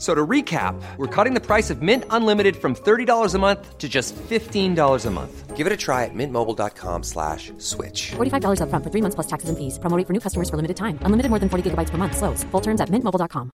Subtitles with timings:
[0.00, 3.86] So to recap, we're cutting the price of Mint Unlimited from $30 a month to
[3.86, 5.56] just $15 a month.
[5.56, 8.12] Give it a try at mintmobile.com slash switch.
[8.12, 9.78] $45 upfront for three months plus taxes and fees.
[9.78, 10.98] Promo rate for new customers for limited time.
[11.02, 12.16] Unlimited more than 40 gigabytes per month.
[12.16, 12.44] Slows.
[12.44, 13.50] Full terms at mintmobile.com.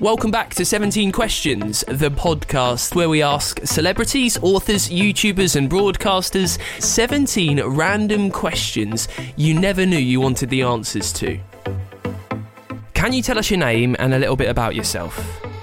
[0.00, 6.58] Welcome back to 17 Questions, the podcast where we ask celebrities, authors, YouTubers, and broadcasters
[6.80, 11.38] 17 random questions you never knew you wanted the answers to.
[13.02, 15.18] Can you tell us your name and a little bit about yourself?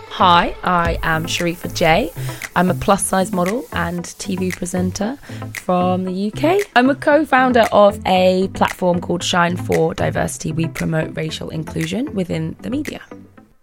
[0.10, 2.12] Hi, I am Sharifa J.
[2.54, 5.16] I'm a plus size model and TV presenter
[5.54, 6.68] from the UK.
[6.76, 10.52] I'm a co founder of a platform called Shine for Diversity.
[10.52, 13.00] We promote racial inclusion within the media.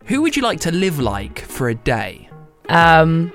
[0.07, 2.31] Who would you like to live like for a day?
[2.71, 3.31] Um,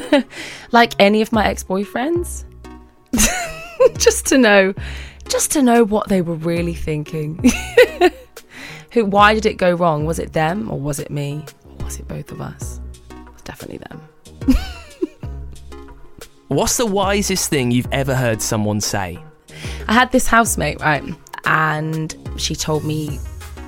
[0.72, 2.44] like any of my ex boyfriends,
[3.98, 4.72] just to know,
[5.28, 7.52] just to know what they were really thinking.
[8.92, 9.04] Who?
[9.04, 10.06] Why did it go wrong?
[10.06, 11.44] Was it them or was it me?
[11.78, 12.80] Or was it both of us?
[13.10, 14.56] It was definitely them.
[16.48, 19.18] What's the wisest thing you've ever heard someone say?
[19.86, 21.04] I had this housemate, right?
[21.44, 23.18] And she told me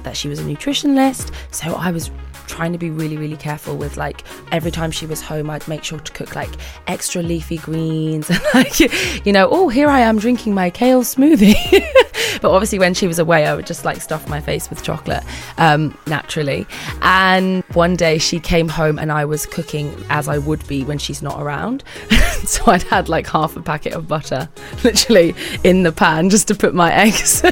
[0.03, 1.33] that she was a nutritionist.
[1.51, 2.11] So I was
[2.51, 5.85] trying to be really, really careful with like every time she was home, I'd make
[5.85, 6.51] sure to cook like
[6.89, 8.81] extra leafy greens and like,
[9.25, 11.55] you know, oh, here I am drinking my kale smoothie.
[12.43, 15.23] but obviously, when she was away, I would just like stuff my face with chocolate
[15.59, 16.67] um, naturally.
[17.03, 20.99] And one day she came home and I was cooking as I would be when
[20.99, 21.85] she's not around.
[22.45, 24.49] so I'd had like half a packet of butter
[24.83, 27.45] literally in the pan just to put my eggs.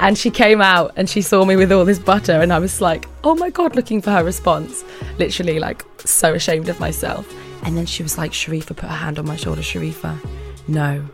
[0.00, 2.80] And she came out and she saw me with all this butter and I was
[2.80, 4.84] like, oh my god, looking for her response.
[5.18, 7.32] Literally like so ashamed of myself.
[7.64, 10.18] And then she was like, Sharifa, put her hand on my shoulder, Sharifa.
[10.68, 11.06] No,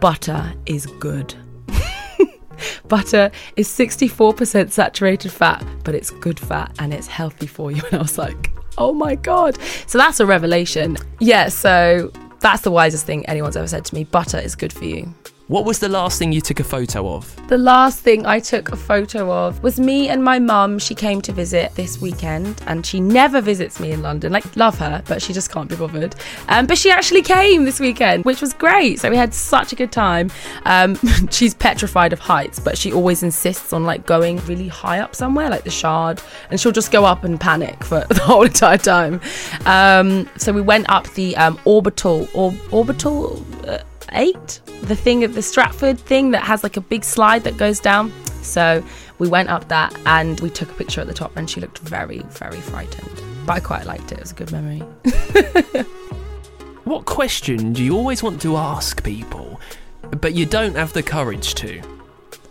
[0.00, 1.34] butter is good.
[2.88, 7.82] butter is 64% saturated fat, but it's good fat and it's healthy for you.
[7.86, 9.58] And I was like, oh my God.
[9.86, 10.96] So that's a revelation.
[11.18, 14.04] Yeah, so that's the wisest thing anyone's ever said to me.
[14.04, 15.12] Butter is good for you.
[15.48, 17.32] What was the last thing you took a photo of?
[17.46, 20.80] The last thing I took a photo of was me and my mum.
[20.80, 24.32] She came to visit this weekend and she never visits me in London.
[24.32, 26.16] Like, love her, but she just can't be bothered.
[26.48, 28.98] Um, but she actually came this weekend, which was great.
[28.98, 30.32] So we had such a good time.
[30.64, 30.98] Um,
[31.30, 35.48] she's petrified of heights, but she always insists on like going really high up somewhere,
[35.48, 36.20] like the Shard,
[36.50, 39.20] and she'll just go up and panic for the whole entire time.
[39.64, 43.46] Um, so we went up the um, orbital, or, orbital.
[43.64, 43.78] Uh,
[44.12, 47.80] eight, the thing of the Stratford thing that has like a big slide that goes
[47.80, 48.12] down.
[48.42, 48.84] So
[49.18, 51.78] we went up that and we took a picture at the top, and she looked
[51.80, 53.22] very, very frightened.
[53.46, 54.18] But I quite liked it.
[54.18, 54.82] It was a good memory.
[56.84, 59.60] What question do you always want to ask people,
[60.20, 61.82] but you don't have the courage to?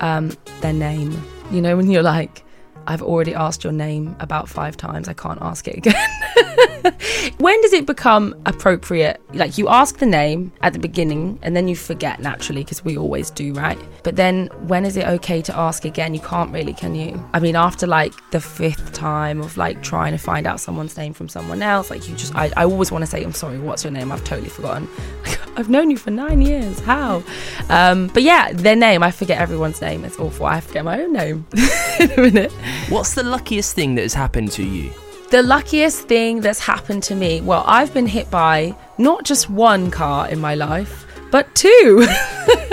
[0.02, 1.12] um, their name.
[1.52, 2.44] You know, when you're like,
[2.86, 5.96] I've already asked your name about five times, I can't ask it again.
[7.38, 9.22] when does it become appropriate?
[9.34, 12.98] Like, you ask the name at the beginning and then you forget naturally, because we
[12.98, 13.78] always do, right?
[14.04, 16.14] But then when is it okay to ask again?
[16.14, 17.24] You can't really, can you?
[17.34, 21.14] I mean, after like the fifth time of like trying to find out someone's name
[21.14, 23.84] from someone else, like, you just, I, I always want to say, I'm sorry, what's
[23.84, 24.12] your name?
[24.12, 24.88] I've totally forgotten.
[25.58, 26.80] I've known you for nine years.
[26.80, 27.24] How?
[27.70, 30.04] Um, but yeah, their name, I forget everyone's name.
[30.04, 30.46] It's awful.
[30.46, 31.46] I forget my own name
[32.00, 32.52] in a minute.
[32.90, 34.92] What's the luckiest thing that has happened to you?
[35.36, 39.92] The luckiest thing that's happened to me, well, I've been hit by not just one
[39.92, 42.08] car in my life, but two.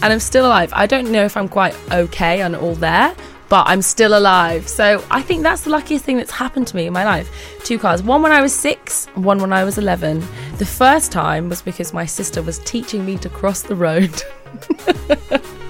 [0.00, 0.72] and I'm still alive.
[0.76, 3.16] I don't know if I'm quite okay and all there,
[3.48, 4.68] but I'm still alive.
[4.68, 7.28] So I think that's the luckiest thing that's happened to me in my life.
[7.64, 8.00] Two cars.
[8.00, 10.20] One when I was six, one when I was 11.
[10.58, 14.22] The first time was because my sister was teaching me to cross the road.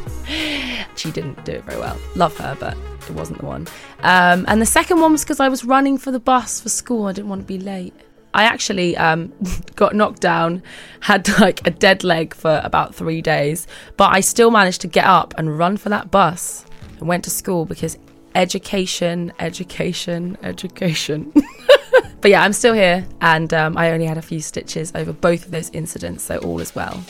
[1.04, 1.98] she didn't do it very well.
[2.16, 3.66] Love her, but it wasn't the one.
[4.00, 7.04] Um, and the second one was because I was running for the bus for school.
[7.04, 7.92] I didn't want to be late.
[8.32, 9.30] I actually um,
[9.76, 10.62] got knocked down,
[11.00, 13.66] had like a dead leg for about three days,
[13.98, 16.64] but I still managed to get up and run for that bus
[16.98, 17.98] and went to school because
[18.34, 21.32] education, education, education.
[22.22, 25.44] but yeah, I'm still here, and um, I only had a few stitches over both
[25.44, 27.04] of those incidents, so all is well.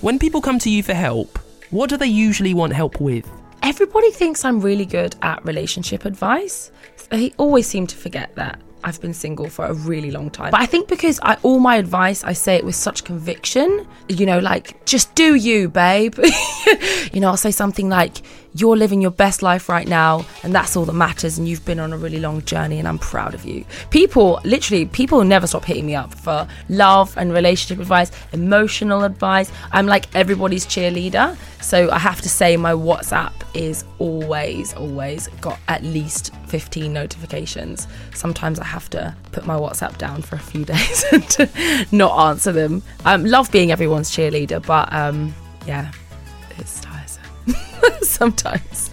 [0.00, 1.38] When people come to you for help,
[1.70, 3.30] what do they usually want help with?
[3.62, 6.70] Everybody thinks I'm really good at relationship advice.
[7.10, 8.60] They always seem to forget that.
[8.84, 10.52] I've been single for a really long time.
[10.52, 14.26] But I think because I all my advice I say it with such conviction, you
[14.26, 16.16] know, like just do you, babe.
[17.12, 18.18] you know, I'll say something like
[18.60, 21.78] you're living your best life right now and that's all that matters and you've been
[21.78, 23.64] on a really long journey and I'm proud of you.
[23.90, 29.50] People literally people never stop hitting me up for love and relationship advice, emotional advice.
[29.72, 31.36] I'm like everybody's cheerleader.
[31.60, 37.88] So I have to say my WhatsApp is always always got at least 15 notifications.
[38.14, 42.52] Sometimes I have to put my WhatsApp down for a few days and not answer
[42.52, 42.82] them.
[43.04, 45.34] I um, love being everyone's cheerleader, but um,
[45.66, 45.90] yeah,
[46.58, 46.95] it's tiresome
[48.16, 48.90] sometimes.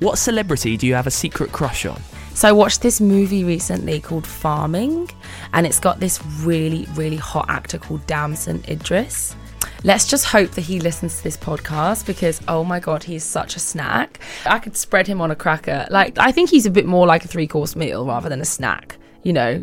[0.00, 2.00] What celebrity do you have a secret crush on?
[2.34, 5.10] So I watched this movie recently called Farming,
[5.52, 9.36] and it's got this really, really hot actor called Damson Idris.
[9.84, 13.54] Let's just hope that he listens to this podcast because oh my god, he's such
[13.56, 14.20] a snack.
[14.46, 15.86] I could spread him on a cracker.
[15.90, 18.46] Like I think he's a bit more like a three course meal rather than a
[18.46, 19.62] snack you know.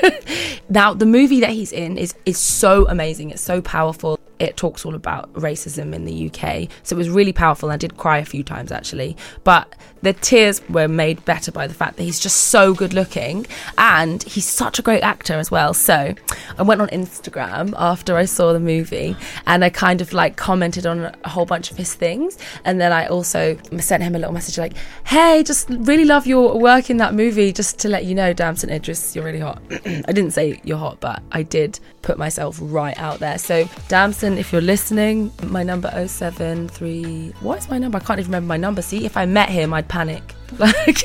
[0.68, 3.30] now the movie that he's in is is so amazing.
[3.30, 4.17] It's so powerful.
[4.38, 6.68] It talks all about racism in the UK.
[6.82, 7.70] So it was really powerful.
[7.70, 9.16] I did cry a few times actually.
[9.44, 13.46] But the tears were made better by the fact that he's just so good looking
[13.76, 15.74] and he's such a great actor as well.
[15.74, 16.14] So
[16.56, 20.86] I went on Instagram after I saw the movie and I kind of like commented
[20.86, 22.38] on a whole bunch of his things.
[22.64, 24.74] And then I also sent him a little message like,
[25.04, 27.52] hey, just really love your work in that movie.
[27.52, 29.60] Just to let you know, Damson Idris, you're really hot.
[29.70, 33.36] I didn't say you're hot, but I did put myself right out there.
[33.36, 37.34] So Damson, if you're listening, my number 073.
[37.40, 37.98] What is my number?
[37.98, 38.80] I can't even remember my number.
[38.80, 40.34] See, if I met him, I'd panic.
[40.58, 41.04] Like,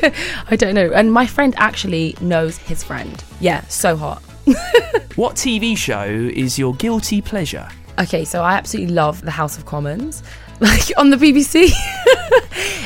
[0.49, 0.89] I don't know.
[0.93, 3.21] And my friend actually knows his friend.
[3.41, 4.21] Yeah, so hot.
[5.15, 7.67] what TV show is your guilty pleasure?
[7.99, 10.23] Okay, so I absolutely love The House of Commons,
[10.61, 11.73] like on the BBC.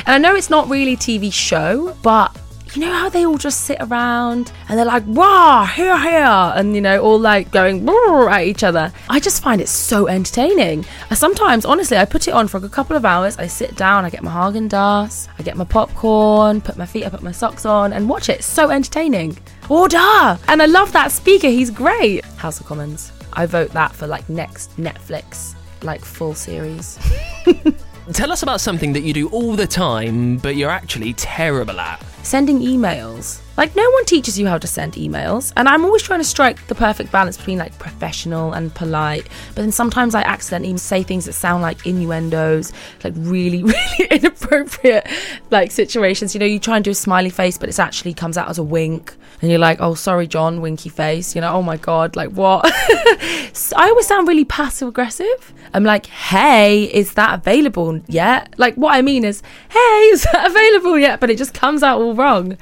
[0.04, 2.36] and I know it's not really a TV show, but
[2.76, 6.74] you know how they all just sit around and they're like, "Wow, here, here," and
[6.74, 8.92] you know, all like going at each other.
[9.08, 10.84] I just find it so entertaining.
[11.12, 13.36] Sometimes, honestly, I put it on for a couple of hours.
[13.38, 17.04] I sit down, I get my Haagen Dazs, I get my popcorn, put my feet
[17.04, 18.38] up, put my socks on, and watch it.
[18.38, 19.38] It's so entertaining.
[19.68, 20.38] Order!
[20.48, 21.48] And I love that speaker.
[21.48, 22.24] He's great.
[22.36, 23.12] House of Commons.
[23.32, 26.98] I vote that for like next Netflix, like full series.
[28.12, 32.02] Tell us about something that you do all the time, but you're actually terrible at.
[32.28, 33.47] Sending emails.
[33.58, 35.52] Like, no one teaches you how to send emails.
[35.56, 39.28] And I'm always trying to strike the perfect balance between like professional and polite.
[39.48, 42.72] But then sometimes I accidentally say things that sound like innuendos,
[43.02, 45.08] like really, really inappropriate
[45.50, 46.34] like situations.
[46.34, 48.58] You know, you try and do a smiley face, but it actually comes out as
[48.58, 49.12] a wink.
[49.42, 51.34] And you're like, oh, sorry, John, winky face.
[51.34, 52.64] You know, oh my God, like what?
[53.52, 55.52] so I always sound really passive aggressive.
[55.74, 58.54] I'm like, hey, is that available yet?
[58.56, 61.18] Like, what I mean is, hey, is that available yet?
[61.18, 62.56] But it just comes out all wrong.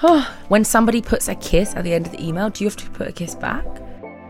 [0.48, 2.90] when somebody puts a kiss at the end of the email, do you have to
[2.90, 3.64] put a kiss back?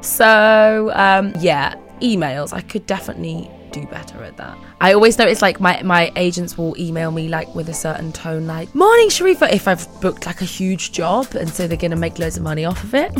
[0.00, 2.52] So, um, yeah, emails.
[2.52, 4.58] I could definitely do better at that.
[4.80, 8.46] I always notice like my, my agents will email me like with a certain tone,
[8.46, 12.18] like "Morning, Sharifa," if I've booked like a huge job, and so they're gonna make
[12.18, 13.12] loads of money off of it.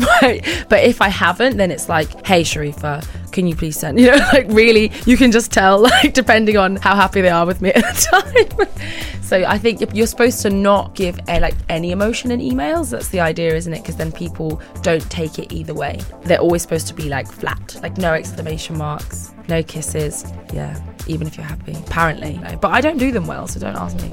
[0.69, 4.17] But if I haven't, then it's like, "Hey, Sharifa, can you please send?" You know,
[4.33, 7.71] like really, you can just tell like depending on how happy they are with me
[7.71, 9.21] at the time.
[9.21, 12.89] so I think you're supposed to not give a, like any emotion in emails.
[12.91, 13.81] That's the idea, isn't it?
[13.81, 15.99] Because then people don't take it either way.
[16.23, 20.25] They're always supposed to be like flat, like no exclamation marks, no kisses.
[20.53, 22.39] Yeah, even if you're happy, apparently.
[22.61, 24.09] But I don't do them well, so don't ask me.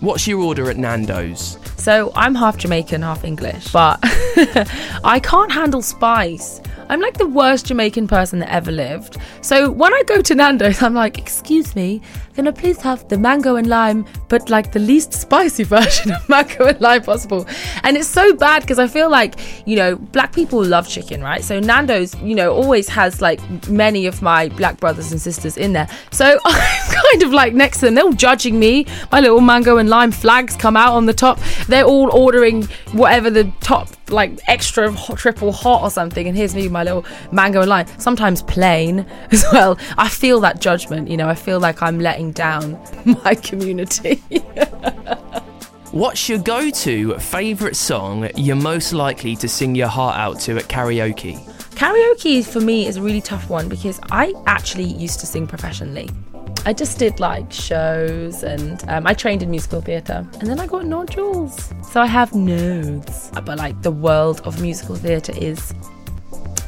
[0.00, 1.58] What's your order at Nando's?
[1.76, 3.98] So I'm half Jamaican, half English, but
[5.04, 6.60] I can't handle spice.
[6.88, 9.18] I'm like the worst Jamaican person that ever lived.
[9.42, 12.00] So when I go to Nando's, I'm like, excuse me,
[12.34, 16.28] can I please have the mango and lime, but like the least spicy version of
[16.28, 17.46] mango and lime possible?
[17.82, 21.42] And it's so bad because I feel like, you know, black people love chicken, right?
[21.44, 25.72] So Nando's, you know, always has like many of my black brothers and sisters in
[25.72, 25.88] there.
[26.10, 27.94] So I'm kind of like next to them.
[27.94, 28.86] They're all judging me.
[29.12, 31.38] My little mango and lime flags come out on the top.
[31.68, 36.54] They're all ordering whatever the top like extra hot, triple hot or something and here's
[36.54, 41.16] me my little mango and lime sometimes plain as well i feel that judgment you
[41.16, 42.78] know i feel like i'm letting down
[43.24, 44.17] my community
[45.90, 50.64] what's your go-to favorite song you're most likely to sing your heart out to at
[50.64, 51.38] karaoke
[51.74, 56.08] karaoke for me is a really tough one because i actually used to sing professionally
[56.66, 60.66] I just did like shows and um, I trained in musical theatre and then I
[60.66, 61.72] got nodules.
[61.82, 63.30] So I have nodes.
[63.32, 65.72] But like the world of musical theatre is,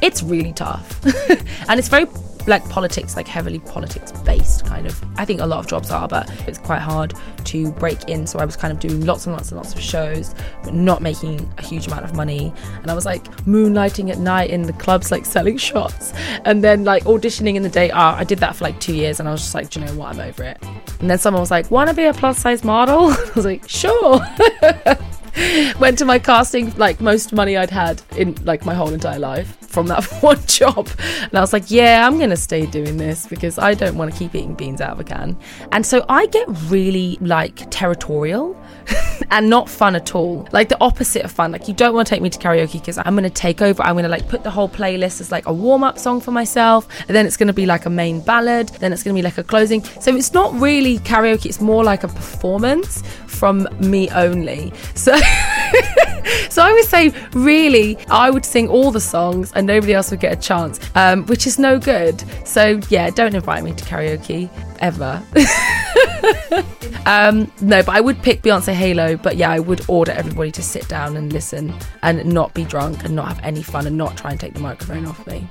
[0.01, 1.05] it's really tough.
[1.69, 2.07] and it's very
[2.47, 5.03] like politics, like heavily politics based kind of.
[5.17, 7.13] I think a lot of jobs are, but it's quite hard
[7.45, 8.27] to break in.
[8.27, 10.33] So I was kind of doing lots and lots and lots of shows,
[10.63, 12.53] but not making a huge amount of money.
[12.81, 16.13] And I was like moonlighting at night in the clubs, like selling shots,
[16.45, 17.91] and then like auditioning in the day.
[17.91, 19.85] Oh, I did that for like two years, and I was just like, do you
[19.85, 20.13] know what?
[20.15, 20.57] I'm over it.
[20.99, 23.67] And then someone was like, "Want to be a plus size model?" I was like,
[23.67, 24.21] "Sure."
[25.79, 29.57] went to my casting like most money I'd had in like my whole entire life
[29.71, 30.89] from that one job.
[31.23, 34.11] And I was like, yeah, I'm going to stay doing this because I don't want
[34.11, 35.37] to keep eating beans out of a can.
[35.71, 38.55] And so I get really like territorial
[39.31, 40.47] and not fun at all.
[40.51, 41.51] Like the opposite of fun.
[41.51, 43.81] Like you don't want to take me to karaoke because I'm going to take over.
[43.83, 46.31] I'm going to like put the whole playlist as like a warm up song for
[46.31, 46.87] myself.
[47.07, 48.69] And then it's going to be like a main ballad.
[48.69, 49.83] Then it's going to be like a closing.
[49.83, 51.45] So it's not really karaoke.
[51.45, 54.73] It's more like a performance from me only.
[54.95, 55.13] So
[56.49, 60.19] so I would say, really, I would sing all the songs and nobody else would
[60.19, 62.23] get a chance, um, which is no good.
[62.47, 64.49] So yeah, don't invite me to karaoke
[64.79, 65.21] ever.
[67.05, 69.17] um, no, but I would pick Beyonce Halo.
[69.17, 71.73] But yeah, I would order everybody to sit down and listen
[72.03, 74.59] and not be drunk and not have any fun and not try and take the
[74.59, 75.49] microphone off me.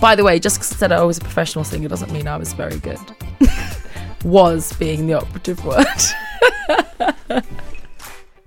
[0.00, 2.36] By the way, just because I said I was a professional singer doesn't mean I
[2.36, 2.98] was very good.
[4.24, 5.86] was being the operative word.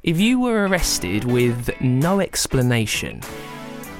[0.06, 3.22] If you were arrested with no explanation,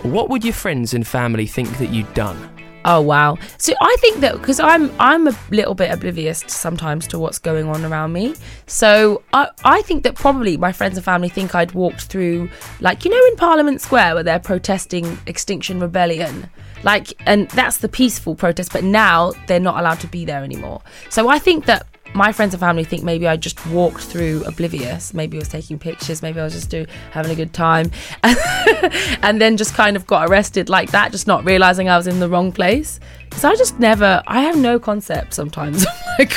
[0.04, 2.38] what would your friends and family think that you'd done?
[2.86, 3.40] Oh wow!
[3.58, 7.68] So I think that because I'm I'm a little bit oblivious sometimes to what's going
[7.68, 8.36] on around me.
[8.68, 13.04] So I I think that probably my friends and family think I'd walked through like
[13.04, 16.48] you know in Parliament Square where they're protesting Extinction Rebellion,
[16.84, 18.74] like and that's the peaceful protest.
[18.74, 20.84] But now they're not allowed to be there anymore.
[21.10, 25.14] So I think that my friends and family think maybe I just walked through oblivious.
[25.14, 26.22] Maybe I was taking pictures.
[26.22, 27.92] Maybe I was just do, having a good time,
[29.22, 32.20] and then just kind of got arrested like that, just not realizing I was in
[32.20, 33.00] the wrong place.
[33.30, 35.86] Because I just never, I have no concept sometimes
[36.20, 36.34] like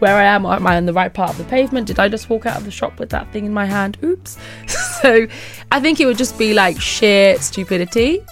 [0.00, 0.44] where I am.
[0.44, 1.86] Am I on the right part of the pavement?
[1.86, 3.96] Did I just walk out of the shop with that thing in my hand?
[4.02, 4.36] Oops.
[5.00, 5.26] so
[5.72, 8.22] I think it would just be like sheer stupidity.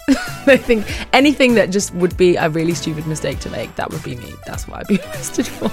[0.45, 4.03] I think anything that just would be a really stupid mistake to make, that would
[4.03, 4.33] be me.
[4.45, 5.71] That's what I'd be arrested for.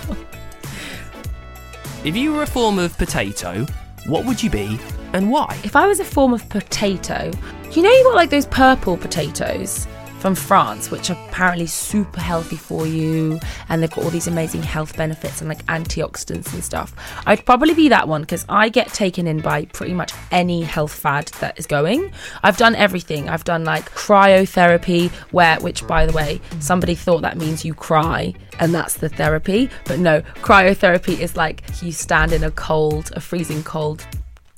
[2.02, 3.66] If you were a form of potato,
[4.07, 4.78] what would you be
[5.12, 5.61] and why?
[5.64, 7.30] If I was a form of potato,
[7.73, 9.87] you know, you got like those purple potatoes
[10.21, 14.62] from France, which are apparently super healthy for you, and they've got all these amazing
[14.62, 16.95] health benefits and like antioxidants and stuff.
[17.27, 20.93] I'd probably be that one because I get taken in by pretty much any health
[20.93, 22.12] fad that is going.
[22.43, 23.29] I've done everything.
[23.29, 28.35] I've done like cryotherapy, where, which by the way, somebody thought that means you cry
[28.59, 33.21] and that's the therapy, but no, cryotherapy is like you stand in a cold, a
[33.21, 34.07] freezing cold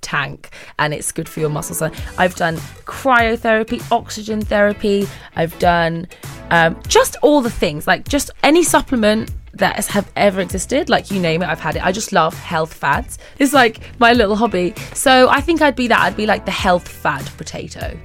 [0.03, 1.83] tank and it's good for your muscles.
[2.19, 6.07] I've done cryotherapy, oxygen therapy, I've done
[6.51, 11.11] um, just all the things, like just any supplement that has have ever existed like
[11.11, 11.85] you name it i've had it.
[11.85, 13.19] I just love health fads.
[13.39, 14.75] It's like my little hobby.
[14.95, 17.99] So i think i'd be that i'd be like the health fad potato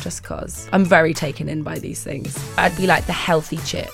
[0.00, 2.36] just cause i'm very taken in by these things.
[2.56, 3.90] I'd be like the healthy chip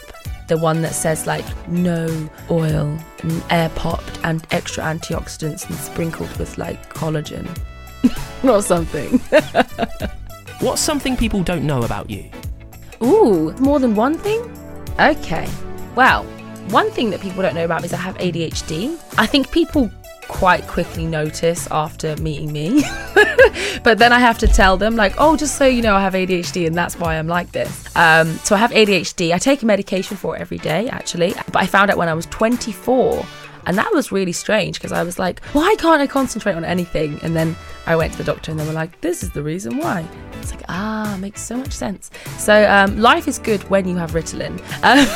[0.51, 6.37] the one that says like no oil and air popped and extra antioxidants and sprinkled
[6.39, 7.47] with like collagen
[8.43, 9.19] or something.
[10.59, 12.29] What's something people don't know about you?
[13.01, 14.41] Ooh, more than one thing?
[14.99, 15.49] Okay.
[15.95, 16.25] Well,
[16.71, 18.99] one thing that people don't know about me is I have ADHD.
[19.19, 19.89] I think people
[20.31, 22.83] quite quickly notice after meeting me.
[23.83, 26.15] but then I have to tell them, like, oh, just so you know, I have
[26.15, 27.95] ADHD and that's why I'm like this.
[27.97, 29.35] Um, so I have ADHD.
[29.35, 31.35] I take a medication for it every day, actually.
[31.53, 33.27] But I found out when I was 24.
[33.67, 37.21] And that was really strange because I was like, why can't I concentrate on anything?
[37.23, 39.79] And then I went to the doctor and they were like, this is the reason
[39.79, 40.07] why.
[40.41, 42.11] It's like, ah, makes so much sense.
[42.39, 44.61] So um, life is good when you have Ritalin.
[44.83, 45.07] Um,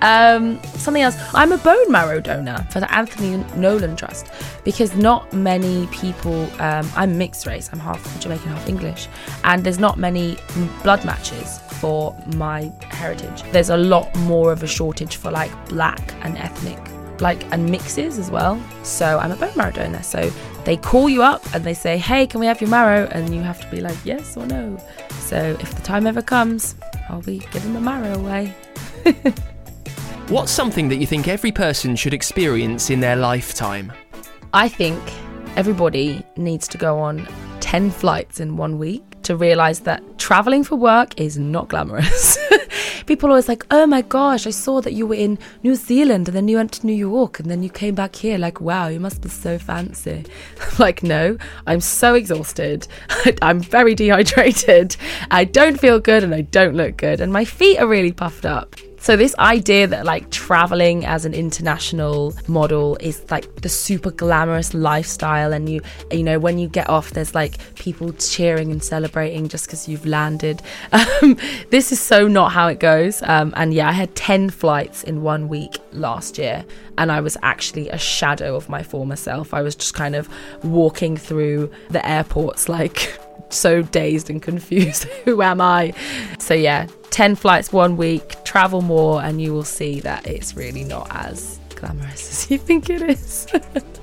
[0.02, 4.26] um, something else, I'm a bone marrow donor for the Anthony Nolan Trust
[4.64, 9.08] because not many people, um, I'm mixed race, I'm half Jamaican, half English,
[9.44, 10.36] and there's not many
[10.82, 13.42] blood matches for my heritage.
[13.52, 16.78] There's a lot more of a shortage for like black and ethnic
[17.22, 18.60] like and mixes as well.
[18.82, 20.02] So I'm a bone marrow donor.
[20.02, 20.30] So
[20.64, 23.42] they call you up and they say, "Hey, can we have your marrow?" And you
[23.42, 24.76] have to be like, "Yes or no."
[25.30, 26.74] So if the time ever comes,
[27.08, 28.54] I'll be giving my marrow away.
[30.28, 33.92] What's something that you think every person should experience in their lifetime?
[34.52, 35.00] I think
[35.56, 37.26] everybody needs to go on
[37.60, 42.38] 10 flights in one week to realize that traveling for work is not glamorous.
[43.06, 46.36] people always like, oh my gosh, I saw that you were in New Zealand and
[46.36, 48.38] then you went to New York and then you came back here.
[48.38, 50.24] Like, wow, you must be so fancy.
[50.78, 52.86] like, no, I'm so exhausted.
[53.42, 54.96] I'm very dehydrated.
[55.30, 57.20] I don't feel good and I don't look good.
[57.20, 58.76] And my feet are really puffed up.
[59.02, 64.74] So this idea that like traveling as an international model is like the super glamorous
[64.74, 65.80] lifestyle and you
[66.12, 70.06] you know when you get off there's like people cheering and celebrating just because you've
[70.06, 70.62] landed.
[71.22, 71.36] Um,
[71.70, 73.22] this is so not how it goes.
[73.22, 76.64] Um, and yeah, I had 10 flights in one week last year
[76.96, 79.52] and I was actually a shadow of my former self.
[79.52, 80.28] I was just kind of
[80.62, 83.18] walking through the airports like
[83.52, 85.04] so dazed and confused.
[85.24, 85.92] Who am I?
[86.38, 90.84] So, yeah, 10 flights one week, travel more, and you will see that it's really
[90.84, 93.46] not as glamorous as you think it is.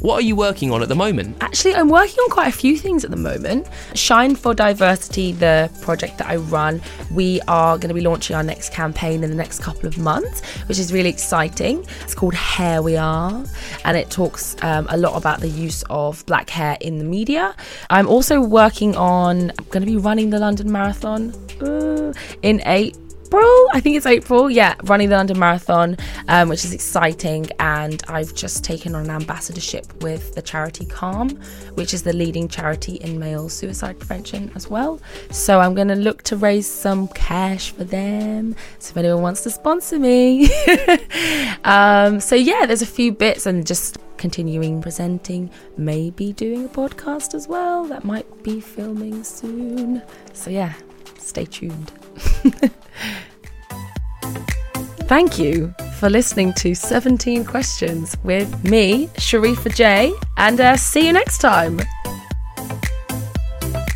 [0.00, 1.36] What are you working on at the moment?
[1.42, 3.68] Actually, I'm working on quite a few things at the moment.
[3.94, 6.80] Shine for Diversity, the project that I run,
[7.12, 10.40] we are going to be launching our next campaign in the next couple of months,
[10.68, 11.84] which is really exciting.
[12.00, 13.44] It's called Hair We Are,
[13.84, 17.54] and it talks um, a lot about the use of black hair in the media.
[17.90, 22.96] I'm also working on, I'm going to be running the London Marathon uh, in eight
[23.30, 23.68] April.
[23.72, 24.50] I think it's April.
[24.50, 25.96] Yeah, running the London Marathon,
[26.26, 27.48] um, which is exciting.
[27.60, 31.40] And I've just taken on an ambassadorship with the charity Calm,
[31.74, 35.00] which is the leading charity in male suicide prevention as well.
[35.30, 38.56] So I'm going to look to raise some cash for them.
[38.80, 40.50] So if anyone wants to sponsor me.
[41.64, 47.34] um, so yeah, there's a few bits and just continuing presenting, maybe doing a podcast
[47.34, 47.84] as well.
[47.84, 50.02] That might be filming soon.
[50.32, 50.72] So yeah,
[51.16, 51.92] stay tuned.
[55.10, 61.12] Thank you for listening to 17 Questions with me, Sharifa J, and uh, see you
[61.12, 61.80] next time.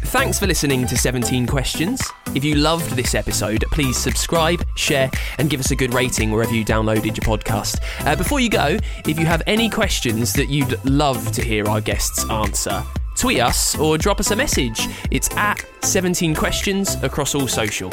[0.07, 2.01] Thanks for listening to 17 Questions.
[2.35, 6.53] If you loved this episode, please subscribe, share, and give us a good rating wherever
[6.53, 7.81] you downloaded your podcast.
[8.07, 11.81] Uh, before you go, if you have any questions that you'd love to hear our
[11.81, 12.83] guests answer,
[13.17, 14.89] tweet us or drop us a message.
[15.11, 17.93] It's at 17 Questions across all social.